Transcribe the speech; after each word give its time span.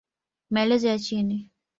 Maelezo 0.49 0.87
ya 0.87 0.99
chini 0.99 1.49